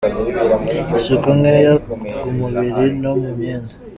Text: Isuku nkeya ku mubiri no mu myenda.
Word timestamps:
Isuku 0.97 1.29
nkeya 1.37 1.73
ku 2.19 2.27
mubiri 2.37 2.85
no 3.01 3.11
mu 3.21 3.29
myenda. 3.37 3.73